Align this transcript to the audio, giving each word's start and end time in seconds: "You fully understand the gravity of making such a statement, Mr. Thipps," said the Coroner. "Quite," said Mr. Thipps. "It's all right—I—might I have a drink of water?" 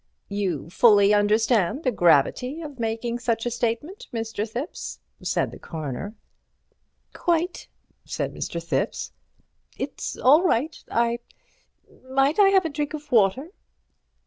"You 0.29 0.67
fully 0.71 1.13
understand 1.13 1.83
the 1.83 1.91
gravity 1.91 2.59
of 2.63 2.79
making 2.79 3.19
such 3.19 3.45
a 3.45 3.51
statement, 3.51 4.07
Mr. 4.11 4.49
Thipps," 4.51 4.97
said 5.21 5.51
the 5.51 5.59
Coroner. 5.59 6.15
"Quite," 7.13 7.67
said 8.03 8.33
Mr. 8.33 8.59
Thipps. 8.59 9.11
"It's 9.77 10.17
all 10.17 10.41
right—I—might 10.41 12.39
I 12.39 12.49
have 12.49 12.65
a 12.65 12.69
drink 12.69 12.95
of 12.95 13.11
water?" 13.11 13.49